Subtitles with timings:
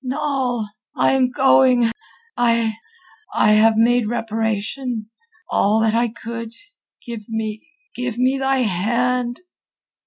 [0.03, 0.67] "Noll!
[0.95, 1.91] I am going!
[2.35, 5.11] I...I have made reparation...
[5.47, 6.53] all that I could.
[7.05, 7.67] Give me...
[7.95, 9.41] give me thy hand!"